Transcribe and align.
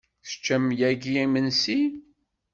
Teččam 0.25 0.65
yagi 0.79 1.13
imensi? 1.25 1.79